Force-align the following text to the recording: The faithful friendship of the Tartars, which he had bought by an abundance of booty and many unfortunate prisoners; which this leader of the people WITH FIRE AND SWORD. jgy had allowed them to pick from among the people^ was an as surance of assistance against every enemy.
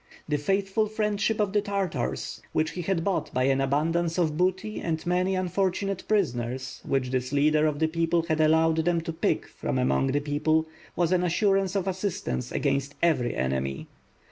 The 0.27 0.39
faithful 0.39 0.87
friendship 0.87 1.39
of 1.39 1.53
the 1.53 1.61
Tartars, 1.61 2.41
which 2.53 2.71
he 2.71 2.81
had 2.81 3.03
bought 3.03 3.31
by 3.35 3.43
an 3.43 3.61
abundance 3.61 4.17
of 4.17 4.35
booty 4.35 4.81
and 4.81 5.05
many 5.05 5.35
unfortunate 5.35 6.07
prisoners; 6.07 6.81
which 6.83 7.11
this 7.11 7.31
leader 7.31 7.67
of 7.67 7.77
the 7.77 7.85
people 7.85 8.21
WITH 8.21 8.29
FIRE 8.29 8.33
AND 8.33 8.39
SWORD. 8.39 8.45
jgy 8.45 8.45
had 8.45 8.49
allowed 8.51 8.77
them 8.77 9.01
to 9.01 9.13
pick 9.13 9.47
from 9.47 9.77
among 9.77 10.07
the 10.07 10.19
people^ 10.19 10.65
was 10.95 11.11
an 11.11 11.23
as 11.23 11.33
surance 11.33 11.75
of 11.75 11.87
assistance 11.87 12.51
against 12.51 12.95
every 13.03 13.35
enemy. 13.35 13.85